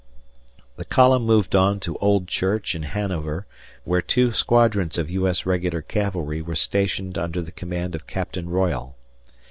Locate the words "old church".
1.97-2.73